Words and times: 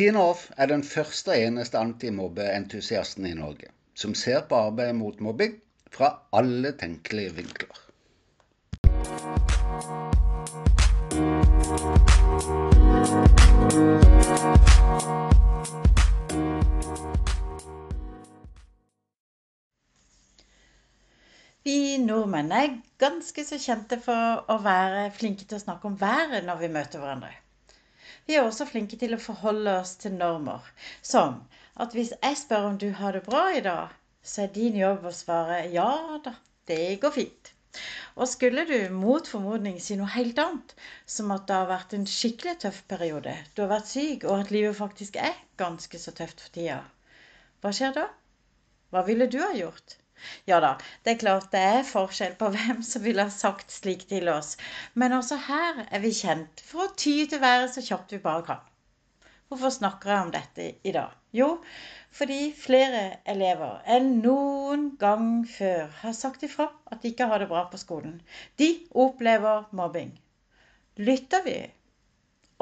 Tine 0.00 0.16
Off 0.16 0.46
er 0.56 0.70
den 0.70 0.80
første 0.80 1.28
og 1.28 1.42
eneste 1.44 1.76
antimobbeentusiasten 1.76 3.26
i 3.28 3.34
Norge 3.36 3.66
som 4.02 4.14
ser 4.16 4.46
på 4.48 4.56
arbeidet 4.56 4.94
mot 4.96 5.18
mobbing 5.20 5.58
fra 5.92 6.08
alle 6.32 6.70
tenkelige 6.80 7.34
vinkler. 7.36 7.82
Vi 21.68 21.76
nordmenn 22.06 22.56
er 22.56 22.80
ganske 23.04 23.44
så 23.44 23.60
kjente 23.60 24.00
for 24.08 24.48
å 24.48 24.58
være 24.64 25.10
flinke 25.20 25.44
til 25.44 25.60
å 25.60 25.64
snakke 25.66 25.92
om 25.92 26.00
været 26.00 26.48
når 26.48 26.64
vi 26.64 26.74
møter 26.80 27.04
hverandre. 27.04 27.36
Vi 28.30 28.36
er 28.38 28.44
også 28.46 28.62
flinke 28.62 28.94
til 28.94 29.16
å 29.16 29.16
forholde 29.18 29.72
oss 29.80 29.96
til 29.98 30.12
normer, 30.14 30.66
som 31.02 31.40
at 31.82 31.96
hvis 31.96 32.12
jeg 32.14 32.36
spør 32.38 32.66
om 32.68 32.76
du 32.78 32.92
har 32.94 33.16
det 33.16 33.24
bra 33.26 33.40
i 33.58 33.62
dag, 33.64 33.96
så 34.22 34.44
er 34.44 34.52
din 34.54 34.76
jobb 34.78 35.08
å 35.08 35.10
svare 35.10 35.56
ja 35.72 35.88
da, 36.22 36.36
det 36.70 37.00
går 37.02 37.16
fint. 37.16 37.50
Og 38.14 38.30
skulle 38.30 38.62
du 38.68 38.76
mot 38.94 39.26
formodning 39.32 39.80
si 39.82 39.98
noe 39.98 40.12
helt 40.14 40.38
annet, 40.38 40.76
som 41.16 41.34
at 41.34 41.48
det 41.50 41.58
har 41.58 41.66
vært 41.72 41.98
en 41.98 42.06
skikkelig 42.12 42.54
tøff 42.68 42.78
periode, 42.94 43.34
du 43.56 43.64
har 43.64 43.72
vært 43.74 43.90
syk, 43.96 44.28
og 44.30 44.44
at 44.44 44.54
livet 44.54 44.78
faktisk 44.78 45.18
er 45.18 45.34
ganske 45.58 46.02
så 46.04 46.14
tøft 46.22 46.46
for 46.46 46.54
tida, 46.54 46.84
hva 47.64 47.74
skjer 47.74 47.98
da? 47.98 48.06
Hva 48.94 49.02
ville 49.10 49.26
du 49.26 49.40
ha 49.42 49.50
gjort? 49.58 49.98
Ja 50.48 50.58
da, 50.64 50.74
det 51.04 51.14
er 51.14 51.20
klart 51.22 51.50
det 51.54 51.60
er 51.74 51.86
forskjell 51.88 52.34
på 52.40 52.50
hvem 52.54 52.82
som 52.86 53.04
ville 53.04 53.28
ha 53.28 53.34
sagt 53.34 53.72
slik 53.74 54.06
til 54.10 54.28
oss, 54.32 54.56
men 54.94 55.16
også 55.16 55.38
her 55.46 55.84
er 55.88 56.04
vi 56.04 56.12
kjent 56.16 56.64
for 56.66 56.86
å 56.86 56.92
ty 56.96 57.14
til 57.30 57.42
været 57.42 57.72
så 57.74 57.84
kjapt 57.86 58.16
vi 58.16 58.24
bare 58.24 58.46
kan. 58.48 58.66
Hvorfor 59.50 59.72
snakker 59.74 60.12
jeg 60.12 60.22
om 60.22 60.28
dette 60.30 60.66
i 60.86 60.92
dag? 60.94 61.14
Jo, 61.34 61.46
fordi 62.14 62.52
flere 62.54 63.00
elever 63.32 63.80
enn 63.96 64.12
noen 64.22 64.84
gang 64.98 65.42
før 65.46 65.90
har 66.02 66.14
sagt 66.14 66.44
ifra 66.46 66.68
at 66.90 67.02
de 67.02 67.10
ikke 67.10 67.26
har 67.30 67.42
det 67.42 67.48
bra 67.50 67.64
på 67.72 67.80
skolen. 67.80 68.20
De 68.62 68.68
opplever 69.04 69.66
mobbing. 69.74 70.12
Lytter 71.02 71.42
vi? 71.46 71.58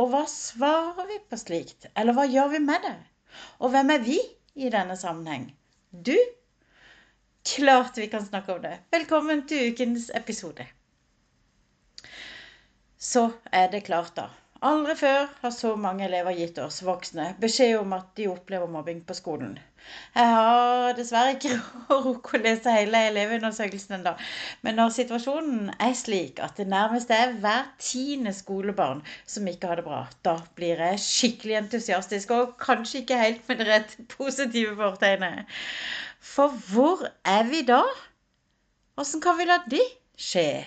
Og 0.01 0.13
hva 0.13 0.25
svarer 0.33 1.09
vi 1.11 1.21
på 1.29 1.37
slikt? 1.41 1.89
Eller 1.93 2.17
hva 2.17 2.25
gjør 2.29 2.53
vi 2.55 2.63
med 2.65 2.85
det? 2.87 2.97
Og 3.61 3.73
hvem 3.75 3.93
er 3.93 4.05
vi 4.05 4.19
i 4.57 4.73
denne 4.73 4.97
sammenheng? 4.97 5.49
Du 5.93 6.17
Klart 7.57 7.99
vi 7.99 8.07
kan 8.07 8.27
snakke 8.27 8.53
om 8.53 8.63
det. 8.63 8.79
Velkommen 8.91 9.47
til 9.49 9.71
ukens 9.73 10.11
episode. 10.15 10.67
Så 12.99 13.31
er 13.53 13.71
det 13.73 13.87
klart, 13.87 14.13
da. 14.17 14.27
Aldri 14.69 14.97
før 14.99 15.29
har 15.41 15.53
så 15.55 15.71
mange 15.79 16.05
elever 16.05 16.35
gitt 16.35 16.59
oss 16.59 16.83
voksne 16.83 17.31
beskjed 17.41 17.77
om 17.79 17.93
at 17.95 18.11
de 18.19 18.27
opplever 18.29 18.69
mobbing 18.69 19.05
på 19.07 19.15
skolen. 19.15 19.55
Jeg 20.17 20.33
har 20.35 20.97
dessverre 20.99 21.37
ikke 21.37 21.55
rukket 22.09 22.41
å 22.41 22.43
lese 22.43 22.75
hele 22.75 23.05
elevundersøkelsen 23.13 24.01
ennå. 24.01 24.13
Men 24.67 24.77
når 24.83 24.93
situasjonen 24.99 25.71
er 25.79 25.95
slik 25.97 26.43
at 26.45 26.59
det 26.59 26.67
nærmest 26.69 27.15
er 27.15 27.37
hver 27.39 27.71
tiende 27.81 28.35
skolebarn 28.37 29.01
som 29.25 29.49
ikke 29.49 29.71
har 29.71 29.81
det 29.81 29.87
bra, 29.87 30.03
da 30.27 30.37
blir 30.59 30.83
jeg 30.85 31.01
skikkelig 31.07 31.61
entusiastisk, 31.63 32.35
og 32.35 32.59
kanskje 32.61 33.05
ikke 33.05 33.23
helt 33.23 33.49
med 33.49 33.63
det 33.63 33.71
rett 33.71 33.97
positive 34.19 34.75
fortegnet. 34.83 35.57
For 36.21 36.49
hvor 36.71 37.07
er 37.25 37.43
vi 37.51 37.63
da? 37.67 37.83
Åssen 38.99 39.23
kan 39.23 39.39
vi 39.39 39.47
la 39.47 39.61
det 39.71 39.85
skje? 40.19 40.65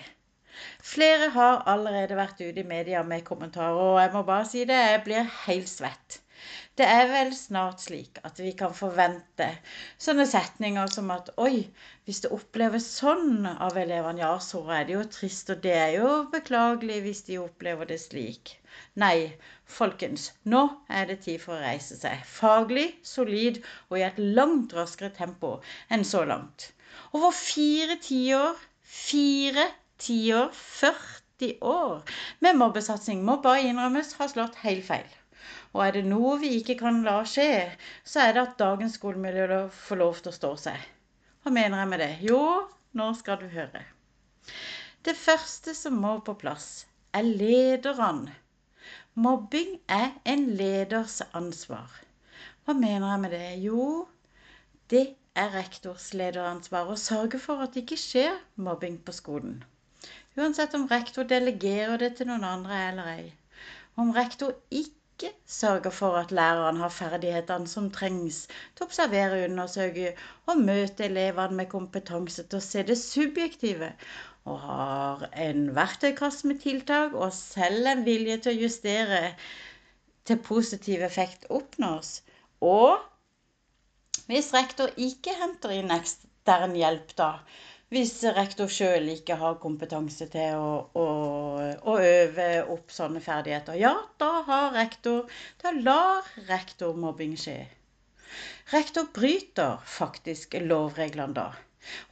Flere 0.82 1.28
har 1.34 1.62
allerede 1.70 2.16
vært 2.18 2.40
ute 2.42 2.60
i 2.60 2.66
media 2.66 3.04
med 3.06 3.22
kommentarer, 3.26 3.78
og 3.94 4.00
jeg 4.02 4.12
må 4.16 4.22
bare 4.26 4.48
si 4.50 4.64
det, 4.66 4.78
jeg 4.90 5.02
blir 5.06 5.28
helt 5.44 5.70
svett. 5.70 6.18
Det 6.80 6.86
er 6.88 7.04
vel 7.10 7.30
snart 7.36 7.82
slik 7.84 8.18
at 8.26 8.38
vi 8.40 8.50
kan 8.58 8.72
forvente 8.74 9.46
sånne 10.00 10.24
setninger 10.26 10.88
som 10.90 11.10
at 11.14 11.28
oi, 11.44 11.68
hvis 12.06 12.22
det 12.24 12.30
oppleves 12.34 12.88
sånn 12.96 13.44
av 13.52 13.76
elevene, 13.78 14.22
ja, 14.24 14.32
så 14.40 14.62
er 14.74 14.88
det 14.88 14.96
jo 14.96 15.02
trist, 15.16 15.52
og 15.54 15.60
det 15.66 15.74
er 15.76 15.92
jo 15.98 16.08
beklagelig 16.32 16.96
hvis 17.04 17.22
de 17.28 17.38
opplever 17.42 17.90
det 17.92 18.00
slik. 18.02 18.54
Nei, 19.04 19.36
folkens, 19.78 20.30
nå 20.48 20.64
er 20.88 21.06
det 21.12 21.20
tid 21.28 21.44
for 21.44 21.58
å 21.58 21.62
reise 21.62 22.00
seg. 22.00 22.24
Faglig, 22.26 22.88
solid 23.06 23.60
og 23.90 24.00
i 24.00 24.06
et 24.08 24.18
langt 24.40 24.74
raskere 24.80 25.12
tempo 25.14 25.58
enn 25.92 26.08
så 26.08 26.24
langt. 26.32 26.72
Over 27.12 27.36
fire 27.36 28.00
tiår, 28.02 28.56
fire 28.82 29.68
tiår, 30.02 30.50
40 30.58 31.56
år 31.72 32.14
med 32.44 32.58
mobbesatsing 32.60 33.24
må 33.26 33.38
bare 33.44 33.64
innrømmes 33.68 34.14
har 34.18 34.30
slått 34.32 34.60
helt 34.62 34.86
feil. 34.86 35.08
Og 35.72 35.84
er 35.86 35.96
det 35.96 36.04
noe 36.06 36.36
vi 36.42 36.52
ikke 36.58 36.76
kan 36.82 37.00
la 37.06 37.22
skje, 37.28 37.48
så 38.04 38.26
er 38.26 38.36
det 38.36 38.42
at 38.42 38.58
dagens 38.60 38.98
skolemiljø 38.98 39.64
får 39.86 40.00
lov 40.02 40.20
til 40.20 40.32
å 40.32 40.36
stå 40.36 40.52
seg. 40.66 40.84
Hva 41.42 41.54
mener 41.54 41.82
jeg 41.82 41.90
med 41.94 42.02
det? 42.04 42.12
Jo, 42.28 42.42
nå 42.98 43.08
skal 43.18 43.40
du 43.40 43.48
høre. 43.50 43.82
Det 45.02 45.16
første 45.18 45.74
som 45.74 45.96
må 45.98 46.18
på 46.26 46.36
plass, 46.38 46.86
er 47.12 47.26
lederne 47.26 48.36
Mobbing 49.14 49.74
er 49.92 50.14
en 50.24 50.46
leders 50.56 51.18
ansvar. 51.36 51.90
Hva 52.64 52.72
mener 52.78 53.10
jeg 53.10 53.20
med 53.24 53.34
det? 53.34 53.48
Jo, 53.60 54.06
det 54.88 55.02
er 55.36 55.52
rektors 55.52 56.06
lederansvar 56.16 56.88
å 56.88 56.96
sørge 56.96 57.40
for 57.42 57.60
at 57.64 57.74
det 57.74 57.82
ikke 57.84 57.98
skjer 58.00 58.38
mobbing 58.68 58.96
på 59.04 59.12
skolen. 59.16 59.58
Uansett 60.36 60.74
om 60.74 60.88
rektor 60.88 61.28
delegerer 61.28 61.98
det 62.00 62.14
til 62.18 62.28
noen 62.30 62.44
andre 62.48 62.76
eller 62.88 63.08
ei. 63.12 63.24
Om 64.00 64.12
rektor 64.16 64.54
ikke 64.72 65.28
sørger 65.46 65.92
for 65.92 66.16
at 66.18 66.32
læreren 66.34 66.78
har 66.80 66.94
ferdighetene 66.94 67.68
som 67.68 67.90
trengs 67.94 68.46
til 68.48 68.84
å 68.84 68.88
observere, 68.88 69.42
undersøke 69.48 70.14
og 70.48 70.62
møte 70.64 71.04
elevene 71.06 71.58
med 71.60 71.68
kompetanse 71.74 72.46
til 72.46 72.58
å 72.58 72.64
se 72.64 72.84
det 72.88 72.96
subjektive 73.02 73.92
og 74.48 74.58
har 74.64 75.26
en 75.44 75.66
verktøykasse 75.76 76.48
med 76.50 76.62
tiltak 76.64 77.12
og 77.14 77.30
selv 77.36 77.90
en 77.92 78.06
vilje 78.08 78.38
til 78.42 78.54
å 78.54 78.62
justere 78.64 79.20
til 80.26 80.40
positiv 80.48 81.04
effekt 81.06 81.44
oppnås. 81.50 82.22
Og 82.64 82.96
hvis 84.30 84.50
rektor 84.56 84.90
ikke 84.96 85.36
henter 85.38 85.76
inn 85.76 85.92
ekstern 85.94 86.74
hjelp, 86.78 87.14
da, 87.20 87.30
hvis 87.92 88.12
rektor 88.36 88.70
sjøl 88.72 89.10
ikke 89.12 89.36
har 89.36 89.58
kompetanse 89.60 90.24
til 90.32 90.56
å, 90.56 90.68
å, 90.96 91.06
å, 91.92 91.96
øve 92.00 92.46
opp 92.72 92.94
sånne 92.94 93.20
ferdigheter, 93.20 93.76
ja, 93.76 93.92
da 94.22 94.30
har 94.46 94.72
rektor 94.76 95.28
Da 95.60 95.74
lar 95.76 96.30
rektor 96.48 96.96
mobbing 96.96 97.34
skje. 97.36 97.58
Rektor 98.72 99.10
bryter 99.12 99.82
faktisk 99.84 100.56
lovreglene 100.64 101.36
da. 101.36 101.50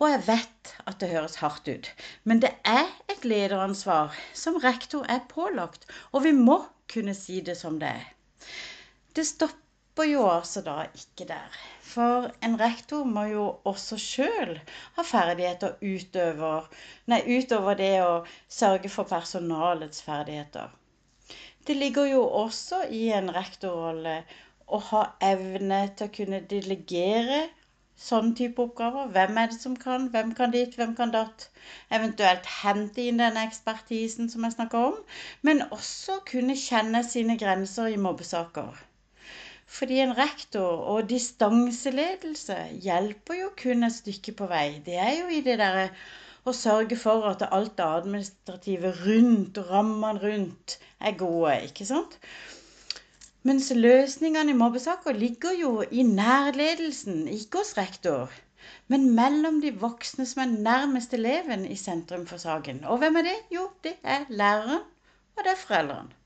Og 0.03 0.11
jeg 0.11 0.23
vet 0.27 0.75
at 0.91 1.01
det 1.01 1.13
høres 1.15 1.39
hardt 1.41 1.71
ut, 1.71 1.89
men 2.29 2.43
det 2.45 2.51
er 2.67 2.91
et 3.09 3.25
lederansvar 3.25 4.17
som 4.37 4.59
rektor 4.61 5.07
er 5.09 5.25
pålagt, 5.33 5.87
og 6.12 6.27
vi 6.27 6.35
må 6.37 6.59
kunne 6.93 7.15
si 7.17 7.41
det 7.47 7.57
som 7.57 7.79
det 7.81 7.95
er. 8.03 8.09
Det 9.17 9.25
stopper 9.27 9.69
jo 10.09 10.25
altså 10.31 10.61
da 10.67 10.77
ikke 10.95 11.27
der. 11.28 11.56
For 11.83 12.31
en 12.47 12.61
rektor 12.61 13.05
må 13.05 13.25
jo 13.31 13.47
også 13.65 13.99
sjøl 13.99 14.53
ha 14.97 15.03
ferdigheter 15.03 15.77
utover, 15.83 16.69
nei, 17.11 17.21
utover 17.39 17.75
det 17.81 17.95
å 18.05 18.12
sørge 18.49 18.89
for 18.89 19.11
personalets 19.11 20.03
ferdigheter. 20.06 20.71
Det 21.67 21.77
ligger 21.77 22.06
jo 22.12 22.23
også 22.43 22.84
i 22.91 23.09
en 23.17 23.33
rektorrolle 23.34 24.21
å 24.67 24.79
ha 24.91 25.03
evne 25.33 25.81
til 25.97 26.09
å 26.09 26.15
kunne 26.15 26.41
delegere 26.53 27.41
sånn 28.00 28.31
type 28.39 28.62
oppgaver. 28.65 29.11
Hvem 29.17 29.41
er 29.43 29.50
det 29.53 29.59
som 29.61 29.75
kan? 29.84 30.06
Hvem 30.15 30.31
kan 30.39 30.55
dit? 30.55 30.77
Hvem 30.79 30.95
kan 31.00 31.12
datt? 31.15 31.49
Eventuelt 31.99 32.47
hente 32.62 33.05
inn 33.11 33.20
den 33.20 33.37
ekspertisen 33.43 34.31
som 34.32 34.47
jeg 34.47 34.56
snakker 34.56 34.93
om. 34.93 35.00
Men 35.43 35.67
også 35.69 36.20
kunne 36.31 36.56
kjenne 36.56 37.03
sine 37.05 37.37
grenser 37.43 37.91
i 37.93 38.00
mobbesaker. 38.06 38.87
Fordi 39.70 40.00
en 40.02 40.17
rektor 40.19 40.87
og 40.93 41.08
distanseledelse 41.11 42.56
hjelper 42.84 43.37
jo 43.38 43.50
kun 43.62 43.87
et 43.87 43.94
stykke 43.94 44.34
på 44.40 44.49
vei. 44.50 44.81
Det 44.87 44.96
er 44.99 45.12
jo 45.20 45.28
i 45.31 45.43
det 45.46 45.61
derre 45.61 45.84
å 46.49 46.55
sørge 46.56 46.99
for 46.99 47.28
at 47.28 47.44
alt 47.46 47.76
det 47.78 47.87
administrative 47.87 48.90
rundt, 49.05 49.61
rammene 49.70 50.22
rundt, 50.25 50.78
er 51.00 51.14
gode. 51.22 51.55
ikke 51.69 51.87
sant? 51.87 52.19
Mens 53.46 53.70
løsningene 53.72 54.52
i 54.52 54.58
mobbesaker 54.58 55.17
ligger 55.17 55.55
jo 55.56 55.73
i 55.90 56.02
nærledelsen, 56.05 57.23
ikke 57.38 57.62
hos 57.62 57.76
rektor. 57.78 58.34
Men 58.93 59.06
mellom 59.16 59.62
de 59.62 59.70
voksne 59.84 60.26
som 60.28 60.43
er 60.44 60.56
nærmest 60.66 61.14
eleven 61.16 61.64
i 61.64 61.78
sentrum 61.81 62.26
for 62.26 62.43
saken. 62.43 62.82
Og 62.84 62.99
hvem 63.00 63.16
er 63.23 63.31
det? 63.31 63.38
Jo, 63.55 63.70
det 63.87 63.94
er 64.02 64.26
læreren, 64.28 64.82
og 65.37 65.46
det 65.46 65.55
er 65.55 65.62
foreldrene. 65.62 66.19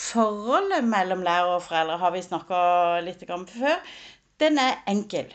Forholdet 0.00 0.86
mellom 0.88 1.22
lærer 1.26 1.54
og 1.56 1.64
foreldre 1.66 1.98
har 2.00 2.12
vi 2.14 2.22
snakka 2.24 2.60
litt 3.06 3.24
om 3.36 3.44
før. 3.48 3.76
Den 4.40 4.58
er 4.62 4.78
enkel. 4.88 5.28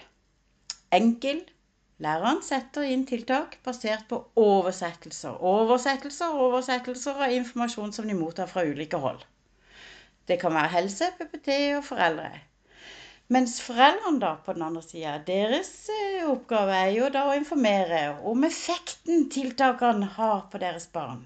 Enkel. 0.99 1.43
Læreren 2.03 2.41
setter 2.43 2.87
inn 2.91 3.05
tiltak 3.07 3.53
basert 3.63 4.07
på 4.09 4.17
oversettelser. 4.41 5.37
Oversettelser, 5.51 6.33
oversettelser 6.47 7.21
av 7.27 7.35
informasjon 7.37 7.93
som 7.95 8.09
de 8.09 8.17
mottar 8.17 8.49
fra 8.51 8.65
ulike 8.67 8.99
hold. 9.05 9.21
Det 10.27 10.39
kan 10.41 10.57
være 10.57 10.73
helse, 10.73 11.11
PPT 11.19 11.51
og 11.77 11.85
foreldre. 11.91 12.33
Mens 13.31 13.55
foreldrene 13.63 14.19
da 14.21 14.33
på 14.45 14.57
den 14.57 14.65
andre 14.65 14.81
sida, 14.85 15.15
deres 15.29 15.71
eh, 15.93 16.25
oppgave 16.29 16.75
er 16.81 16.91
jo 16.97 17.07
da 17.13 17.23
å 17.29 17.37
informere 17.37 18.01
om 18.33 18.43
effekten 18.49 19.29
tiltakene 19.37 20.09
har 20.17 20.43
på 20.51 20.61
deres 20.61 20.89
barn. 20.97 21.23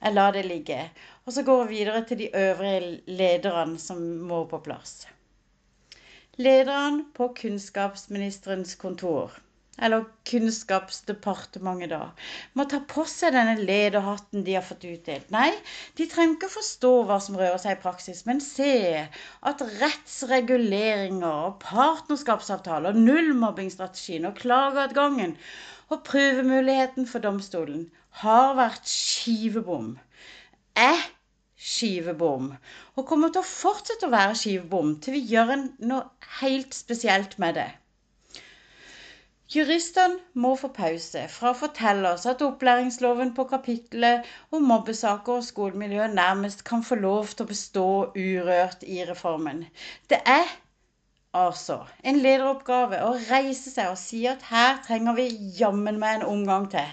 Jeg 0.00 0.16
lar 0.16 0.32
det 0.32 0.46
ligge, 0.48 0.80
og 1.26 1.34
så 1.36 1.44
går 1.44 1.64
vi 1.68 1.80
videre 1.80 2.04
til 2.08 2.22
de 2.22 2.30
øvrige 2.36 3.00
lederne 3.06 3.78
som 3.78 4.00
må 4.30 4.44
på 4.48 4.62
plass. 4.64 5.06
Lederen 6.40 7.04
på 7.14 7.32
kunnskapsministerens 7.42 8.74
kontor 8.80 9.36
eller 9.82 10.04
Kunnskapsdepartementet, 10.28 11.90
da, 11.92 12.10
må 12.58 12.66
ta 12.68 12.82
på 12.88 13.04
seg 13.08 13.32
denne 13.34 13.56
lederhatten 13.58 14.44
de 14.44 14.56
har 14.58 14.64
fått 14.66 14.84
utdelt. 14.88 15.30
Nei, 15.32 15.48
de 15.98 16.06
trenger 16.10 16.36
ikke 16.36 16.52
forstå 16.52 16.92
hva 17.08 17.16
som 17.24 17.38
rører 17.40 17.58
seg 17.62 17.78
i 17.78 17.80
praksis, 17.82 18.22
men 18.28 18.42
se 18.44 18.72
at 19.48 19.64
rettsreguleringer 19.80 21.28
og 21.30 21.58
partnerskapsavtaler, 21.64 22.98
nullmobbingsstrategien 23.08 24.28
og 24.28 24.36
klageadgangen 24.42 25.36
og 25.90 26.04
prøvemuligheten 26.06 27.06
for 27.10 27.22
domstolen 27.24 27.88
har 28.22 28.54
vært 28.58 28.86
skivebom. 28.90 29.96
Er 30.76 31.02
skivebom. 31.60 32.52
Og 32.96 33.06
kommer 33.06 33.32
til 33.34 33.42
å 33.42 33.50
fortsette 33.50 34.08
å 34.08 34.14
være 34.14 34.38
skivebom 34.38 34.96
til 35.04 35.18
vi 35.18 35.26
gjør 35.34 35.52
noe 35.90 36.30
helt 36.40 36.76
spesielt 36.76 37.36
med 37.42 37.58
det. 37.60 37.68
Juristene 39.50 40.20
må 40.38 40.52
få 40.58 40.68
pause 40.74 41.24
fra 41.34 41.50
å 41.50 41.58
fortelle 41.58 42.12
oss 42.14 42.26
at 42.30 42.42
opplæringsloven 42.46 43.32
på 43.34 43.48
kapitlet 43.50 44.28
om 44.54 44.68
mobbesaker 44.70 45.40
og 45.40 45.46
skolemiljø 45.48 46.06
nærmest 46.12 46.62
kan 46.68 46.84
få 46.86 47.00
lov 47.02 47.32
til 47.32 47.48
å 47.48 47.50
bestå 47.50 47.86
urørt 48.14 48.86
i 48.86 49.00
reformen. 49.08 49.64
Det 50.06 50.20
er 50.22 50.46
altså 51.36 51.76
en 52.02 52.18
lederoppgave 52.24 52.98
å 53.06 53.12
reise 53.28 53.70
seg 53.70 53.92
og 53.92 53.98
si 54.00 54.24
at 54.30 54.42
her 54.50 54.80
trenger 54.86 55.16
vi 55.18 55.28
jammen 55.58 56.00
meg 56.02 56.18
en 56.18 56.28
omgang 56.32 56.66
til. 56.72 56.88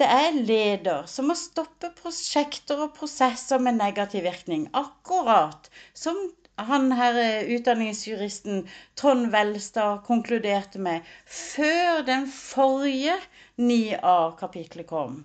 Det 0.00 0.08
er 0.08 0.34
leder 0.34 1.04
som 1.06 1.28
må 1.30 1.36
stoppe 1.38 1.92
prosjekter 1.98 2.80
og 2.86 2.94
prosesser 2.96 3.60
med 3.62 3.78
negativ 3.78 4.24
virkning, 4.26 4.64
akkurat 4.74 5.68
som 5.94 6.18
han 6.58 6.90
her 6.92 7.18
eh, 7.20 7.50
utdanningsjuristen 7.56 8.64
Trond 8.98 9.30
Velstad 9.32 10.02
konkluderte 10.08 10.80
med 10.82 11.06
før 11.24 12.02
den 12.08 12.26
forrige 12.28 13.16
9A-kapitlet 13.60 14.88
kom. 14.90 15.22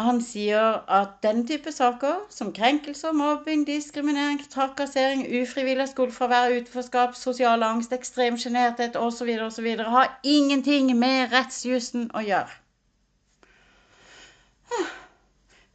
Han 0.00 0.20
sier 0.24 0.78
at 0.88 1.16
den 1.24 1.42
type 1.48 1.72
saker, 1.76 2.20
som 2.32 2.52
krenkelser, 2.56 3.12
mobbing, 3.12 3.66
diskriminering, 3.68 4.38
trakassering, 4.52 5.26
ufrivillig 5.42 5.88
skolefravær, 5.90 6.54
utenforskap, 6.56 7.16
sosial 7.18 7.62
angst, 7.66 7.92
ekstrem 7.92 8.38
sjenerthet 8.40 8.96
osv., 8.96 9.28
osv., 9.46 9.68
har 9.96 10.14
ingenting 10.22 10.94
med 10.98 11.34
rettsjussen 11.34 12.08
å 12.16 12.22
gjøre. 12.24 12.56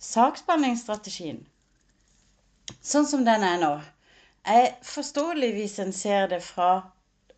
Saksbehandlingsstrategien, 0.06 1.44
sånn 2.82 3.08
som 3.10 3.26
den 3.28 3.46
er 3.46 3.62
nå, 3.62 3.74
er 4.46 4.72
forståelig 4.86 5.52
hvis 5.60 5.78
en 5.84 5.94
ser 5.94 6.30
det 6.34 6.42
fra 6.46 6.72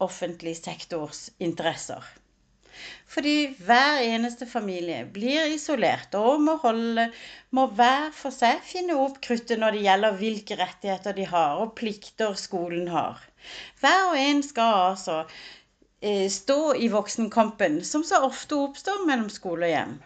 offentlig 0.04 0.56
sektors 0.60 1.28
interesser. 1.40 2.04
Fordi 3.08 3.36
hver 3.68 4.02
eneste 4.04 4.48
familie 4.50 5.04
blir 5.14 5.54
isolert 5.54 6.16
og 6.20 6.42
må, 6.44 6.58
holde, 6.64 7.08
må 7.56 7.68
hver 7.80 8.10
for 8.16 8.36
seg 8.36 8.64
finne 8.68 8.98
opp 9.04 9.22
kruttet 9.24 9.62
når 9.62 9.78
det 9.78 9.86
gjelder 9.86 10.20
hvilke 10.22 10.58
rettigheter 10.60 11.18
de 11.18 11.28
har 11.32 11.62
og 11.64 11.74
plikter 11.80 12.36
skolen 12.40 12.92
har. 12.94 13.22
Hver 13.82 14.04
og 14.12 14.20
en 14.20 14.44
skal 14.44 14.82
altså 14.90 15.18
eh, 16.02 16.28
stå 16.32 16.76
i 16.76 16.92
voksenkampen 16.94 17.82
som 17.88 18.04
så 18.08 18.22
ofte 18.28 18.60
oppstår 18.68 19.08
mellom 19.08 19.32
skole 19.34 19.70
og 19.70 19.76
hjem. 19.76 19.98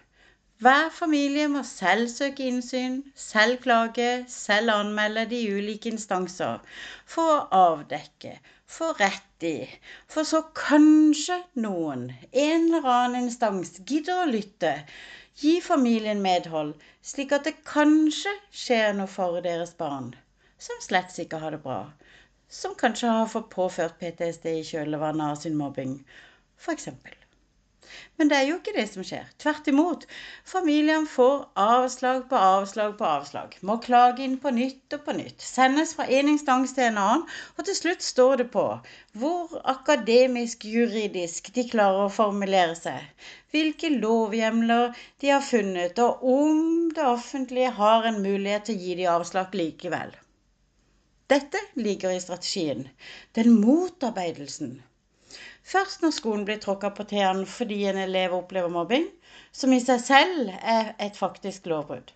Hver 0.61 0.91
familie 0.93 1.47
må 1.49 1.63
selv 1.65 2.03
søke 2.13 2.43
innsyn, 2.45 2.99
selv 3.17 3.55
klage, 3.63 4.25
selv 4.29 4.69
anmelde 4.69 5.23
de 5.31 5.39
ulike 5.55 5.89
instanser 5.89 6.59
for 7.13 7.31
å 7.33 7.37
avdekke, 7.59 8.35
få 8.69 8.91
rett 8.99 9.45
i, 9.49 9.55
for 10.05 10.27
så 10.31 10.43
kanskje 10.59 11.39
noen, 11.63 12.03
en 12.43 12.67
eller 12.67 12.85
annen 12.91 13.25
instans, 13.31 13.71
gidder 13.89 14.21
å 14.21 14.27
lytte, 14.29 14.75
gi 15.41 15.55
familien 15.65 16.21
medhold, 16.21 16.75
slik 17.01 17.33
at 17.39 17.49
det 17.49 17.55
kanskje 17.71 18.35
skjer 18.63 18.93
noe 18.99 19.09
for 19.09 19.41
deres 19.47 19.73
barn, 19.81 20.11
som 20.61 20.77
slett 20.85 21.17
ikke 21.25 21.41
har 21.41 21.57
det 21.57 21.63
bra, 21.65 21.79
som 22.61 22.77
kanskje 22.83 23.09
har 23.17 23.33
fått 23.33 23.49
påført 23.57 23.97
PTSD 23.97 24.45
i 24.59 24.61
kjølvannet 24.75 25.25
av 25.31 25.41
sin 25.41 25.57
mobbing, 25.57 25.97
f.eks. 26.61 26.91
Men 28.19 28.29
det 28.31 28.37
er 28.37 28.45
jo 28.47 28.57
ikke 28.59 28.73
det 28.75 28.85
som 28.91 29.05
skjer. 29.07 29.27
Tvert 29.41 29.67
imot. 29.71 30.03
Familien 30.51 31.07
får 31.09 31.45
avslag 31.63 32.23
på 32.29 32.39
avslag 32.47 32.93
på 32.99 33.07
avslag. 33.09 33.55
Må 33.69 33.77
klage 33.85 34.23
inn 34.25 34.37
på 34.43 34.53
nytt 34.57 34.95
og 34.97 35.03
på 35.07 35.15
nytt. 35.17 35.41
Sendes 35.47 35.95
fra 35.97 36.05
en 36.19 36.31
instans 36.33 36.75
til 36.77 36.87
en 36.87 36.99
annen. 37.03 37.25
Og 37.57 37.67
til 37.67 37.77
slutt 37.79 38.05
står 38.05 38.35
det 38.43 38.47
på 38.55 38.65
hvor 39.21 39.55
akademisk 39.75 40.67
juridisk 40.75 41.51
de 41.57 41.65
klarer 41.71 42.05
å 42.05 42.13
formulere 42.17 42.77
seg. 42.79 43.27
Hvilke 43.51 43.89
lovhjemler 43.95 44.93
de 45.23 45.33
har 45.33 45.43
funnet, 45.43 45.99
og 45.99 46.21
om 46.37 46.61
det 46.95 47.07
offentlige 47.07 47.73
har 47.81 48.07
en 48.07 48.21
mulighet 48.23 48.69
til 48.69 48.77
å 48.77 48.85
gi 48.85 48.99
de 49.01 49.09
avslag 49.15 49.57
likevel. 49.63 50.13
Dette 51.31 51.59
ligger 51.79 52.11
i 52.11 52.23
strategien. 52.23 52.87
Den 53.35 53.53
motarbeidelsen 53.63 54.79
Først 55.63 56.01
når 56.01 56.13
skolen 56.15 56.45
blir 56.45 56.57
tråkka 56.61 56.89
på 56.97 57.03
tærne 57.09 57.45
fordi 57.45 57.83
en 57.89 57.99
elev 58.01 58.33
opplever 58.33 58.71
mobbing, 58.73 59.05
som 59.51 59.73
i 59.73 59.79
seg 59.83 60.01
selv 60.03 60.49
er 60.61 60.95
et 60.99 61.17
faktisk 61.17 61.69
lovbrudd. 61.69 62.11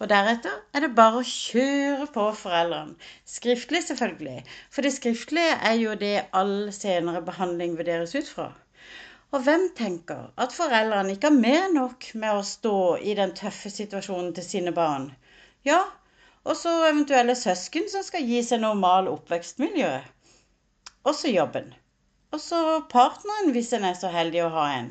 Og 0.00 0.08
deretter 0.08 0.54
er 0.72 0.84
det 0.84 0.94
bare 0.96 1.20
å 1.20 1.26
kjøre 1.28 2.06
på 2.14 2.24
foreldrene. 2.42 2.96
Skriftlig, 3.28 3.82
selvfølgelig. 3.88 4.38
For 4.72 4.86
det 4.86 4.94
skriftlige 4.94 5.58
er 5.70 5.76
jo 5.80 5.96
det 6.00 6.14
all 6.40 6.70
senere 6.72 7.20
behandling 7.26 7.76
vurderes 7.76 8.14
ut 8.16 8.30
fra. 8.32 8.48
Og 9.36 9.44
hvem 9.44 9.66
tenker 9.76 10.30
at 10.40 10.56
foreldrene 10.56 11.12
ikke 11.12 11.28
har 11.28 11.42
mer 11.42 11.66
nok 11.74 12.06
med 12.14 12.38
å 12.38 12.46
stå 12.50 12.78
i 13.04 13.16
den 13.18 13.34
tøffe 13.36 13.68
situasjonen 13.74 14.32
til 14.38 14.46
sine 14.46 14.72
barn? 14.78 15.10
Ja, 15.68 15.82
og 16.48 16.56
så 16.56 16.72
eventuelle 16.86 17.36
søsken 17.36 17.90
som 17.92 18.06
skal 18.06 18.24
gi 18.24 18.40
seg 18.46 18.64
normal 18.64 19.12
oppvekstmiljø. 19.12 19.92
Også 21.12 21.34
jobben. 21.34 21.74
Og 22.36 22.40
så 22.44 22.62
partneren, 22.92 23.52
hvis 23.54 23.72
en 23.72 23.84
er 23.88 23.94
så 23.96 24.10
heldig 24.12 24.42
å 24.44 24.54
ha 24.56 24.64
en. 24.78 24.88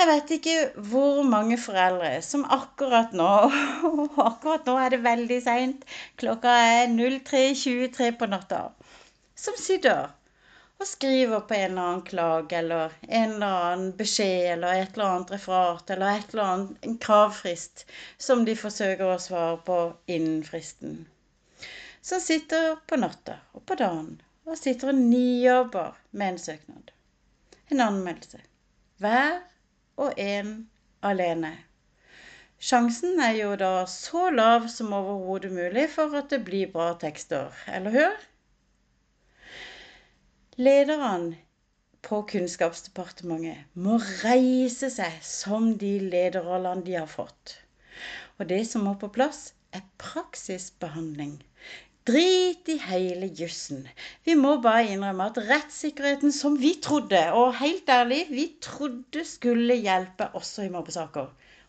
Jeg 0.00 0.08
vet 0.08 0.30
ikke 0.34 0.84
hvor 0.90 1.18
mange 1.28 1.56
foreldre 1.60 2.10
som 2.24 2.46
akkurat 2.56 3.12
nå 3.16 3.28
Og 3.88 4.14
Akkurat 4.30 4.68
nå 4.68 4.76
er 4.80 4.94
det 4.94 5.00
veldig 5.04 5.38
seint. 5.44 5.82
Klokka 6.20 6.54
er 6.68 6.92
03.23 6.92 8.08
på 8.20 8.28
natta. 8.32 8.62
Som 9.36 9.58
sitter 9.60 10.08
og 10.80 10.88
skriver 10.88 11.44
på 11.48 11.56
en 11.56 11.66
eller 11.66 11.82
annen 11.82 12.04
klage 12.06 12.56
eller 12.56 12.94
en 13.08 13.34
eller 13.34 13.58
annen 13.72 13.90
beskjed 13.98 14.46
eller 14.54 14.80
et 14.80 14.94
eller 14.94 15.08
annet 15.10 15.34
referat 15.34 15.92
eller 15.92 16.14
et 16.14 16.32
eller 16.32 16.46
annet, 16.46 16.78
en 16.88 16.96
kravfrist 17.04 17.84
som 18.28 18.46
de 18.48 18.56
forsøker 18.56 19.04
å 19.04 19.20
svare 19.20 19.58
på 19.66 19.78
innen 20.16 20.40
fristen. 20.48 21.02
Som 22.00 22.24
sitter 22.24 22.78
på 22.88 22.96
natta 23.00 23.36
og 23.52 23.66
på 23.68 23.76
dagen 23.80 24.16
og 24.46 24.58
sitter 24.58 24.92
og 24.92 25.00
nijobber 25.00 25.98
med 26.12 26.28
en 26.28 26.38
søknad. 26.38 26.92
En 27.70 27.80
anmeldelse. 27.80 28.40
Hver 28.98 29.40
og 29.96 30.14
en 30.18 30.54
alene. 31.02 31.52
Sjansen 32.60 33.20
er 33.24 33.36
jo 33.38 33.52
da 33.56 33.86
så 33.88 34.26
lav 34.30 34.66
som 34.68 34.92
overhodet 34.92 35.52
mulig 35.52 35.86
for 35.92 36.16
at 36.18 36.32
det 36.32 36.42
blir 36.44 36.72
bra 36.72 36.90
tekster. 37.00 37.54
Eller 37.72 37.94
hør? 37.94 38.18
Lederne 40.60 41.38
på 42.04 42.20
Kunnskapsdepartementet 42.28 43.80
må 43.86 43.96
reise 44.24 44.90
seg 44.92 45.16
som 45.24 45.70
de 45.80 45.94
lederrollene 46.12 46.84
de 46.84 46.98
har 46.98 47.08
fått. 47.08 47.56
Og 48.38 48.48
det 48.52 48.60
som 48.68 48.84
må 48.88 48.94
på 49.00 49.08
plass, 49.12 49.54
er 49.72 49.84
praksisbehandling. 50.00 51.38
Drit 52.08 52.68
i 52.72 52.78
hele 52.80 53.26
jussen. 53.36 53.82
Vi 54.24 54.32
må 54.34 54.54
bare 54.64 54.86
innrømme 54.88 55.26
at 55.28 55.38
rettssikkerheten 55.50 56.32
som 56.32 56.54
vi 56.56 56.70
trodde, 56.82 57.18
og 57.36 57.58
helt 57.58 57.88
ærlig, 57.92 58.22
vi 58.30 58.46
trodde 58.64 59.24
skulle 59.28 59.76
hjelpe 59.76 60.30
også 60.38 60.64
i 60.64 60.70
mobbesaker, 60.72 61.26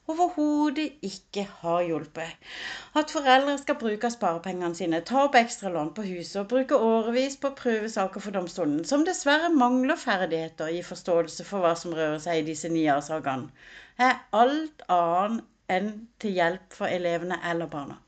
overhodet 0.07 0.85
ikke 1.03 1.43
har 1.59 1.81
hjulpet. 1.83 2.47
At 2.95 3.11
foreldre 3.11 3.57
skal 3.59 3.75
bruke 3.81 4.11
sparepengene 4.13 4.77
sine, 4.79 5.01
ta 5.09 5.25
opp 5.25 5.35
ekstralån 5.35 5.91
på 5.97 6.05
huset 6.07 6.39
og 6.45 6.47
bruke 6.53 6.79
årevis 6.79 7.35
på 7.41 7.51
prøvesaker 7.59 8.23
for 8.23 8.37
domstolen, 8.37 8.85
som 8.87 9.03
dessverre 9.07 9.51
mangler 9.51 9.99
ferdigheter 9.99 10.71
i 10.71 10.79
forståelse 10.93 11.47
for 11.49 11.65
hva 11.65 11.73
som 11.81 11.97
rører 11.97 12.23
seg 12.23 12.39
i 12.39 12.47
disse 12.53 12.71
NIA-sakene, 12.71 13.51
er 13.99 14.23
alt 14.31 14.87
annet 14.87 15.43
enn 15.71 15.91
til 16.23 16.39
hjelp 16.39 16.79
for 16.79 16.87
elevene 16.87 17.35
eller 17.51 17.67
barna. 17.75 17.99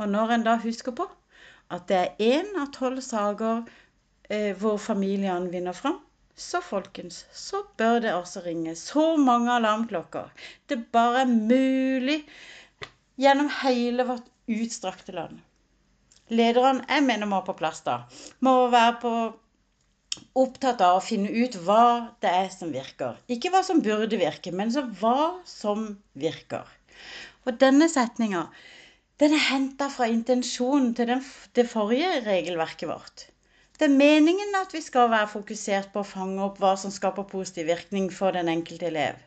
Og 0.00 0.10
når 0.10 0.34
en 0.34 0.46
da 0.46 0.56
husker 0.62 0.94
på 0.96 1.06
at 1.74 1.86
det 1.88 2.00
er 2.00 2.24
én 2.38 2.50
av 2.60 2.72
tolv 2.74 3.00
saker 3.04 3.62
eh, 4.28 4.52
hvor 4.58 4.76
familiene 4.82 5.52
vinner 5.52 5.76
fram, 5.76 6.00
så 6.36 6.58
folkens, 6.64 7.24
så 7.30 7.62
bør 7.78 8.00
det 8.02 8.14
også 8.14 8.42
ringe 8.44 8.74
så 8.78 9.14
mange 9.16 9.52
alarmklokker 9.54 10.32
det 10.70 10.80
bare 10.94 11.22
er 11.22 11.30
mulig 11.30 12.24
gjennom 13.22 13.50
hele 13.62 14.06
vårt 14.08 14.26
utstrakte 14.50 15.14
land. 15.14 15.38
Lederne 16.34 16.82
jeg 16.88 17.04
mener 17.06 17.30
må 17.30 17.40
på 17.46 17.54
plass 17.56 17.84
da, 17.86 18.00
må 18.42 18.66
være 18.72 18.96
på 19.02 19.14
opptatt 20.38 20.82
av 20.82 20.98
å 20.98 21.04
finne 21.04 21.30
ut 21.30 21.56
hva 21.66 22.14
det 22.22 22.30
er 22.30 22.48
som 22.54 22.72
virker. 22.74 23.18
Ikke 23.30 23.52
hva 23.54 23.62
som 23.66 23.82
burde 23.84 24.18
virke, 24.18 24.50
men 24.54 24.72
så 24.74 24.84
hva 25.00 25.42
som 25.46 25.92
virker. 26.18 26.66
Og 27.44 27.58
denne 27.60 27.90
setninga 27.92 28.46
den 29.22 29.34
er 29.36 29.44
henta 29.48 29.86
fra 29.94 30.08
intensjonen 30.10 30.90
til 30.98 31.12
den, 31.12 31.22
det 31.54 31.68
forrige 31.70 32.24
regelverket 32.26 32.88
vårt. 32.90 33.26
Det 33.78 33.86
er 33.86 33.94
meningen 33.94 34.56
at 34.58 34.74
vi 34.74 34.80
skal 34.82 35.10
være 35.12 35.30
fokusert 35.32 35.92
på 35.92 36.02
å 36.02 36.08
fange 36.08 36.42
opp 36.42 36.58
hva 36.62 36.72
som 36.78 36.92
skaper 36.94 37.26
positiv 37.30 37.70
virkning 37.70 38.10
for 38.14 38.34
den 38.34 38.50
enkelte 38.50 38.88
elev. 38.90 39.18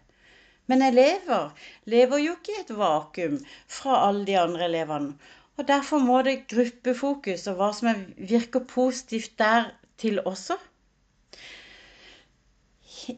Men 0.68 0.84
elever 0.84 1.52
lever 1.94 2.24
jo 2.24 2.36
ikke 2.36 2.54
i 2.56 2.62
et 2.62 2.72
vakuum 2.76 3.38
fra 3.78 4.02
alle 4.08 4.26
de 4.28 4.36
andre 4.40 4.68
elevene. 4.68 5.16
Og 5.58 5.68
derfor 5.68 6.04
må 6.04 6.20
det 6.28 6.46
gruppefokus 6.52 7.48
og 7.52 7.60
hva 7.60 7.70
som 7.76 8.04
virker 8.32 8.68
positivt 8.70 9.38
der 9.40 9.72
til 9.98 10.20
også. 10.24 10.60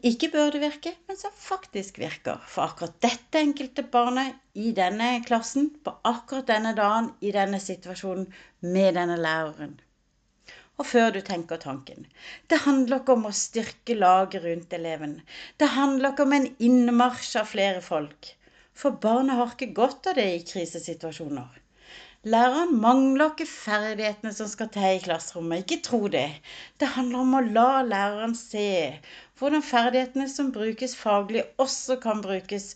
Ikke 0.04 0.28
burde 0.32 0.60
virke, 0.60 0.92
men 1.08 1.16
som 1.16 1.32
faktisk 1.34 1.98
virker 2.02 2.40
for 2.48 2.68
akkurat 2.68 2.98
dette 3.02 3.40
enkelte 3.40 3.84
barnet 3.92 4.36
i 4.54 4.72
denne 4.76 5.12
klassen 5.26 5.70
på 5.84 5.94
akkurat 6.10 6.48
denne 6.50 6.74
dagen 6.76 7.12
i 7.24 7.32
denne 7.34 7.60
situasjonen 7.62 8.26
med 8.60 8.98
denne 8.98 9.16
læreren. 9.20 9.78
Og 10.80 10.86
før 10.88 11.10
du 11.12 11.20
tenker 11.24 11.60
tanken 11.60 12.06
det 12.48 12.62
handler 12.66 13.02
ikke 13.02 13.16
om 13.18 13.26
å 13.28 13.34
styrke 13.36 13.96
laget 13.96 14.44
rundt 14.44 14.76
eleven. 14.76 15.18
Det 15.60 15.72
handler 15.76 16.12
ikke 16.12 16.28
om 16.28 16.36
en 16.36 16.50
innmarsj 16.68 17.34
av 17.42 17.50
flere 17.50 17.82
folk. 17.84 18.34
For 18.72 18.96
barnet 19.02 19.36
har 19.36 19.52
ikke 19.52 19.74
godt 19.76 20.12
av 20.12 20.16
det 20.20 20.28
i 20.36 20.44
krisesituasjoner. 20.52 21.59
Læreren 22.28 22.74
mangler 22.80 23.30
ikke 23.30 23.46
ferdighetene 23.48 24.30
som 24.36 24.48
skal 24.52 24.68
til 24.68 24.96
i 24.96 25.00
klasserommet, 25.00 25.62
ikke 25.62 25.82
tro 25.86 26.00
det. 26.12 26.26
Det 26.80 26.88
handler 26.96 27.22
om 27.22 27.36
å 27.38 27.40
la 27.40 27.68
læreren 27.80 28.34
se 28.36 28.64
hvordan 29.40 29.62
ferdighetene 29.64 30.26
som 30.28 30.50
brukes 30.52 30.92
faglig, 31.00 31.46
også 31.64 31.96
kan 32.02 32.20
brukes 32.20 32.74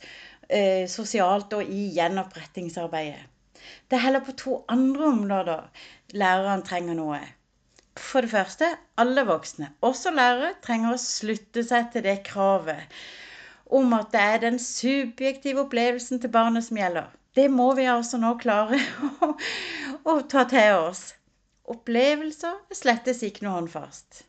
eh, 0.48 0.88
sosialt 0.88 1.52
og 1.52 1.68
i 1.68 1.82
gjenopprettingsarbeidet. 1.92 3.20
Det 3.90 3.98
er 3.98 4.04
heller 4.06 4.24
på 4.24 4.32
to 4.40 4.54
andre 4.76 5.10
områder 5.10 5.84
læreren 6.16 6.64
trenger 6.64 6.96
noe. 6.96 7.18
For 8.00 8.24
det 8.24 8.32
første, 8.32 8.70
alle 8.96 9.26
voksne, 9.28 9.68
også 9.84 10.14
lærere, 10.16 10.54
trenger 10.64 10.94
å 10.94 11.02
slutte 11.04 11.66
seg 11.68 11.92
til 11.92 12.06
det 12.08 12.22
kravet 12.30 12.96
om 13.68 13.92
at 13.92 14.08
det 14.16 14.24
er 14.24 14.40
den 14.46 14.56
subjektive 14.70 15.66
opplevelsen 15.66 16.24
til 16.24 16.32
barnet 16.32 16.64
som 16.64 16.80
gjelder. 16.80 17.12
Det 17.34 17.48
må 17.50 17.72
vi 17.74 17.88
altså 17.90 18.20
nå 18.22 18.36
klare 18.42 18.78
å, 19.26 19.32
å 20.10 20.20
ta 20.30 20.44
til 20.50 20.84
oss. 20.84 21.08
Opplevelser 21.74 22.60
er 22.70 22.78
slettes 22.78 23.24
ikke 23.26 23.46
noe 23.46 23.58
håndfast 23.58 24.24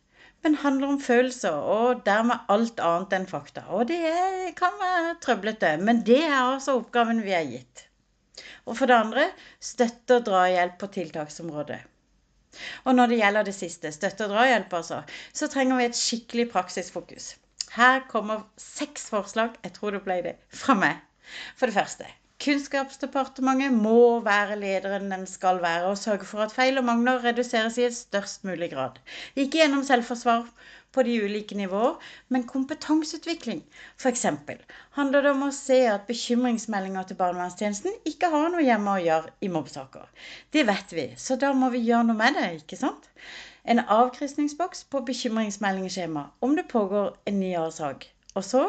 men 0.45 0.59
handler 0.62 0.91
om 0.93 1.00
følelser, 1.01 1.55
og 1.57 2.03
dermed 2.05 2.51
alt 2.53 2.81
annet 2.88 3.13
enn 3.17 3.24
fakta. 3.25 3.63
Og 3.74 3.88
det 3.89 4.51
kan 4.59 4.75
være 4.77 5.15
trøblete, 5.24 5.71
men 5.81 6.03
det 6.05 6.19
er 6.21 6.35
altså 6.38 6.75
oppgaven 6.77 7.24
vi 7.25 7.33
er 7.33 7.47
gitt. 7.50 7.81
Og 8.69 8.77
for 8.77 8.91
det 8.91 8.97
andre 9.00 9.24
støtte 9.57 10.19
og 10.19 10.27
drahjelp 10.27 10.75
på 10.81 10.89
tiltaksområdet. 11.00 11.79
Og 12.85 12.93
når 12.93 13.09
det 13.09 13.17
gjelder 13.24 13.47
det 13.47 13.55
siste, 13.57 13.89
støtte 13.95 14.27
og 14.27 14.35
drahjelp, 14.35 14.75
altså, 14.81 15.00
så 15.33 15.50
trenger 15.50 15.81
vi 15.81 15.88
et 15.89 15.97
skikkelig 15.97 16.45
praksisfokus. 16.53 17.31
Her 17.74 18.05
kommer 18.12 18.45
seks 18.62 19.09
forslag, 19.15 19.57
jeg 19.65 19.74
tror 19.79 19.97
det 19.97 20.03
ble 20.05 20.19
det, 20.27 20.35
fra 20.53 20.77
meg. 20.77 21.01
For 21.57 21.65
det 21.65 21.79
første 21.79 22.13
Kunnskapsdepartementet 22.44 23.74
må 23.74 24.20
være 24.25 24.58
lederen 24.60 25.12
den 25.12 25.22
skal 25.30 25.62
være, 25.63 25.86
og 25.92 25.98
sørge 25.98 26.27
for 26.27 26.44
at 26.44 26.51
feil 26.51 26.77
og 26.82 26.84
mangler 26.88 27.24
reduseres 27.24 27.77
i 27.80 27.86
et 27.88 27.96
størst 27.96 28.44
mulig 28.44 28.72
grad. 28.74 28.98
Ikke 29.36 29.62
gjennom 29.62 29.86
selvforsvar 29.88 30.44
på 30.96 31.04
de 31.08 31.15
ulike 31.24 31.56
nivåer, 31.60 31.96
men 32.30 32.44
kompetanseutvikling. 32.48 33.63
F.eks. 34.00 34.25
handler 35.00 35.25
det 35.25 35.32
om 35.32 35.48
å 35.48 35.51
se 35.56 35.80
at 35.92 36.08
bekymringsmeldinger 36.12 37.08
til 37.08 37.20
barnevernstjenesten 37.20 37.98
ikke 38.12 38.32
har 38.36 38.51
noe 38.51 38.63
hjemme 38.68 38.94
å 38.98 39.04
gjøre 39.04 39.34
i 39.42 39.51
mobbesaker. 39.56 40.08
Det 40.56 40.63
vet 40.68 40.96
vi, 40.96 41.08
så 41.27 41.39
da 41.39 41.54
må 41.54 41.72
vi 41.75 41.84
gjøre 41.88 42.10
noe 42.10 42.20
med 42.20 42.39
det, 42.39 42.50
ikke 42.62 42.80
sant? 42.80 43.10
En 43.63 43.80
avkrysningsboks 43.80 44.86
på 44.92 45.04
bekymringsmeldingsskjema 45.08 46.30
om 46.46 46.60
det 46.60 46.68
pågår 46.72 47.15
en 47.32 47.39
nyere 47.42 47.72
sak. 47.75 48.08
Og 48.36 48.44
så 48.44 48.62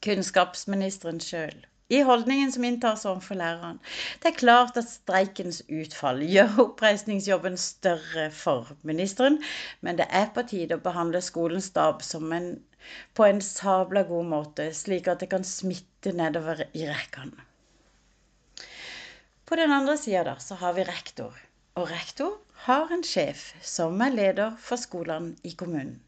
Kunnskapsministeren 0.02 1.20
sjøl. 1.22 1.60
I 1.92 2.00
holdningen 2.08 2.52
som 2.52 2.64
inntas 2.64 3.04
overfor 3.04 3.36
læreren. 3.36 3.78
Det 4.22 4.30
er 4.30 4.38
klart 4.38 4.78
at 4.80 4.88
streikens 4.88 5.60
utfall 5.68 6.22
gjør 6.24 6.54
oppreisningsjobben 6.64 7.58
større 7.60 8.30
for 8.32 8.70
ministeren, 8.82 9.36
men 9.80 10.00
det 10.00 10.06
er 10.08 10.30
på 10.34 10.46
tide 10.48 10.78
å 10.78 10.84
behandle 10.86 11.20
skolens 11.20 11.68
stab 11.68 12.00
en, 12.38 12.48
på 13.14 13.28
en 13.28 13.44
sabla 13.44 14.06
god 14.08 14.30
måte, 14.30 14.70
slik 14.74 15.12
at 15.12 15.20
det 15.20 15.28
kan 15.34 15.44
smitte 15.44 16.16
nedover 16.16 16.64
i 16.72 16.88
rekkene. 16.88 17.51
På 19.52 19.56
den 19.56 19.72
andre 19.72 19.98
sida 19.98 20.32
så 20.40 20.54
har 20.54 20.72
vi 20.72 20.84
rektor. 20.88 21.34
Og 21.76 21.90
rektor 21.90 22.38
har 22.64 22.88
en 22.94 23.02
sjef 23.04 23.42
som 23.60 24.00
er 24.00 24.14
leder 24.14 24.54
for 24.56 24.80
skolene 24.80 25.34
i 25.44 25.50
kommunen. 25.60 25.98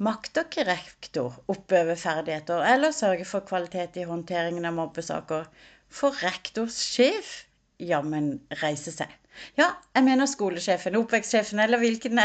Makter 0.00 0.46
ikke 0.46 0.64
rektor 0.64 1.34
oppøve 1.52 1.92
ferdigheter 2.00 2.64
eller 2.70 2.94
sørge 2.96 3.26
for 3.28 3.44
kvalitet 3.50 3.98
i 4.00 4.06
håndteringen 4.08 4.64
av 4.64 4.78
mobbesaker, 4.78 5.44
får 5.92 6.16
rektors 6.22 6.78
sjef 6.94 7.34
jammen 7.90 8.30
reise 8.62 8.94
seg. 8.96 9.12
Ja, 9.60 9.74
jeg 9.92 10.06
mener 10.06 10.30
skolesjefen, 10.32 10.96
oppvekstsjefen 11.02 11.60
eller 11.60 11.82
hvilken 11.84 12.16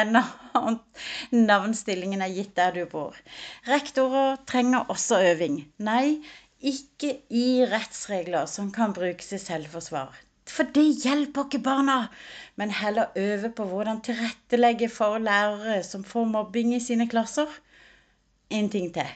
navnstillingen 1.52 2.24
er 2.24 2.32
gitt 2.32 2.56
der 2.56 2.72
du 2.78 2.86
bor. 2.96 3.20
Rektorer 3.68 4.40
trenger 4.48 4.88
også 4.88 5.20
øving. 5.34 5.66
Nei, 5.84 6.22
ikke 6.64 7.18
i 7.28 7.66
rettsregler 7.76 8.48
som 8.48 8.72
kan 8.72 8.96
brukes 8.96 9.36
i 9.36 9.42
selvforsvar. 9.50 10.16
For 10.50 10.68
det 10.76 10.86
hjelper 11.04 11.48
ikke 11.48 11.64
barna, 11.66 11.96
men 12.56 12.72
heller 12.72 13.16
øve 13.18 13.50
på 13.58 13.66
hvordan 13.70 14.02
tilrettelegge 14.06 14.90
for 14.94 15.18
lærere 15.18 15.80
som 15.84 16.04
får 16.04 16.28
mobbing 16.34 16.76
i 16.76 16.80
sine 16.80 17.08
klasser. 17.10 17.50
En 18.50 18.70
ting 18.70 18.92
til. 18.94 19.10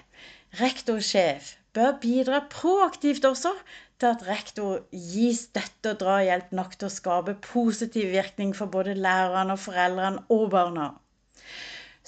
Rektorsjef 0.60 1.54
bør 1.74 2.00
bidra 2.02 2.40
proaktivt 2.50 3.26
også 3.30 3.52
til 4.00 4.10
at 4.10 4.26
rektor 4.28 4.80
gir 4.96 5.36
støtte 5.38 5.94
og 5.94 6.00
drahjelp 6.02 6.52
nok 6.56 6.74
til 6.80 6.90
å 6.90 6.94
skape 6.94 7.36
positiv 7.46 8.10
virkning 8.16 8.56
for 8.58 8.72
både 8.74 8.98
lærerne 8.98 9.54
og 9.54 9.62
foreldrene 9.68 10.26
og 10.34 10.50
barna. 10.56 10.90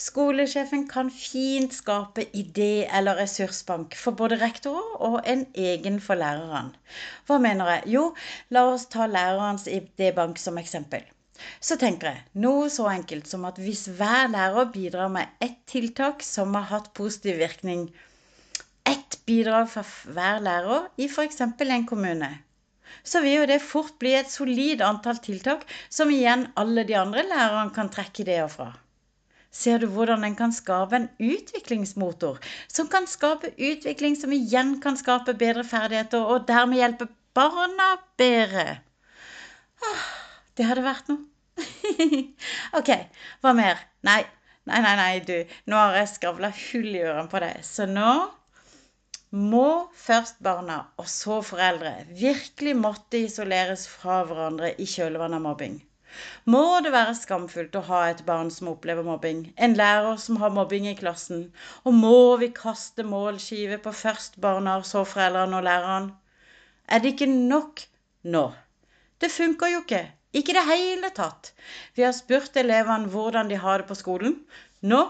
Skolesjefen 0.02 0.88
kan 0.90 1.10
fint 1.14 1.74
skape 1.78 2.24
idé- 2.40 2.88
eller 2.98 3.20
ressursbank 3.22 3.94
for 4.04 4.18
både 4.18 4.40
rektorer 4.42 4.96
og 5.08 5.28
en 5.30 5.44
egen 5.54 6.00
for 6.02 6.18
lærerne. 6.18 6.72
Hva 7.28 7.38
mener 7.44 7.70
jeg? 7.76 7.84
Jo, 7.96 8.04
la 8.50 8.64
oss 8.72 8.88
ta 8.96 9.06
lærerens 9.06 9.68
idébank 9.70 10.42
som 10.42 10.58
eksempel. 10.58 11.06
Så 11.62 11.78
tenker 11.84 12.10
jeg 12.10 12.42
noe 12.48 12.74
så 12.74 12.88
enkelt 12.90 13.30
som 13.30 13.46
at 13.52 13.62
hvis 13.62 13.86
hver 14.00 14.34
lærer 14.34 14.74
bidrar 14.74 15.14
med 15.20 15.38
ett 15.50 15.62
tiltak 15.76 16.26
som 16.26 16.58
har 16.58 16.70
hatt 16.74 16.92
positiv 16.98 17.38
virkning, 17.46 17.88
ett 18.90 19.20
bidrag 19.30 19.70
fra 19.70 19.86
hver 19.86 20.42
lærer 20.50 20.88
i 20.98 21.12
f.eks. 21.14 21.42
en 21.46 21.90
kommune, 21.94 22.32
så 23.04 23.22
vil 23.22 23.42
jo 23.42 23.50
det 23.54 23.62
fort 23.62 24.00
bli 24.02 24.18
et 24.18 24.34
solid 24.34 24.82
antall 24.82 25.22
tiltak 25.22 25.68
som 25.90 26.10
igjen 26.10 26.48
alle 26.56 26.90
de 26.90 26.98
andre 27.06 27.28
lærerne 27.36 27.76
kan 27.78 27.94
trekke 27.94 28.26
ideer 28.26 28.50
fra 28.50 28.74
ser 29.52 29.82
du 29.84 29.88
hvordan 29.92 30.24
en 30.24 30.36
kan 30.40 30.54
skape 30.56 30.96
en 30.98 31.10
utviklingsmotor, 31.20 32.40
som 32.72 32.90
kan 32.92 33.08
skape 33.10 33.52
utvikling 33.58 34.16
som 34.20 34.34
igjen 34.36 34.78
kan 34.84 34.98
skape 35.00 35.36
bedre 35.38 35.66
ferdigheter, 35.68 36.24
og 36.24 36.48
dermed 36.48 36.80
hjelpe 36.80 37.10
barna 37.36 37.94
bedre. 38.20 38.82
Åh, 39.82 40.06
det 40.58 40.68
hadde 40.70 40.86
vært 40.86 41.12
noe. 41.12 41.28
ok, 42.80 42.92
hva 43.44 43.54
mer? 43.58 43.82
Nei, 44.08 44.22
nei, 44.70 44.82
nei, 44.84 44.96
nei, 45.00 45.14
du. 45.28 45.38
Nå 45.70 45.80
har 45.80 46.00
jeg 46.00 46.14
skravla 46.16 46.52
hull 46.56 46.92
i 46.94 47.04
ørene 47.04 47.32
på 47.32 47.42
deg. 47.44 47.60
Så 47.68 47.88
nå 47.90 48.14
må 49.32 49.68
først 49.96 50.42
barna, 50.44 50.82
og 51.00 51.08
så 51.08 51.40
foreldre, 51.46 51.94
virkelig 52.20 52.76
måtte 52.80 53.24
isoleres 53.28 53.88
fra 53.88 54.22
hverandre 54.28 54.74
i 54.76 54.88
kjølvannet 54.90 55.40
av 55.40 55.46
mobbing. 55.46 55.80
Må 56.46 56.64
det 56.86 56.92
være 56.96 57.16
skamfullt 57.20 57.76
å 57.80 57.84
ha 57.90 58.02
et 58.10 58.24
barn 58.28 58.50
som 58.54 58.72
opplever 58.72 59.06
mobbing, 59.08 59.44
en 59.58 59.78
lærer 59.80 60.18
som 60.22 60.40
har 60.42 60.54
mobbing 60.56 60.88
i 60.90 60.96
klassen, 60.98 61.46
og 61.84 61.98
må 61.98 62.18
vi 62.42 62.52
kaste 62.56 63.06
målskive 63.08 63.78
på 63.84 63.94
først 64.04 64.40
barna, 64.44 64.80
så 64.84 65.06
foreldrene 65.08 65.62
og 65.62 65.68
læreren? 65.70 66.12
Er 66.88 67.00
det 67.00 67.14
ikke 67.14 67.30
nok 67.32 67.86
nå? 68.24 68.50
Det 69.22 69.32
funker 69.32 69.72
jo 69.72 69.86
ikke. 69.86 70.04
Ikke 70.34 70.54
i 70.54 70.56
det 70.56 70.68
hele 70.68 71.10
tatt. 71.16 71.52
Vi 71.96 72.04
har 72.06 72.14
spurt 72.16 72.56
elevene 72.58 73.12
hvordan 73.12 73.50
de 73.52 73.60
har 73.60 73.82
det 73.82 73.90
på 73.90 73.98
skolen. 74.00 74.38
Nå 74.82 75.02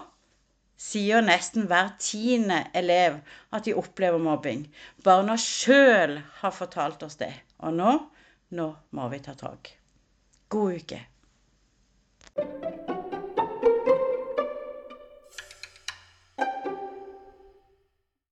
sier 0.82 1.22
nesten 1.22 1.68
hver 1.70 1.94
tiende 2.02 2.64
elev 2.78 3.20
at 3.54 3.68
de 3.68 3.76
opplever 3.78 4.22
mobbing. 4.22 4.66
Barna 5.06 5.38
sjøl 5.38 6.18
har 6.42 6.58
fortalt 6.58 7.06
oss 7.06 7.20
det. 7.22 7.34
Og 7.62 7.78
nå, 7.78 7.94
nå 8.58 8.68
må 8.98 9.12
vi 9.14 9.22
ta 9.22 9.38
tak. 9.38 9.76
God 10.52 10.74
uke. 10.76 11.00